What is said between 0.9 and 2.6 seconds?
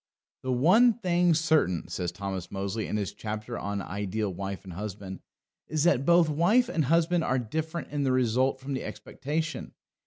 thing certain," says Thomas